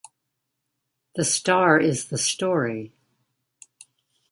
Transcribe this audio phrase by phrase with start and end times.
[1.13, 2.91] The star is the story.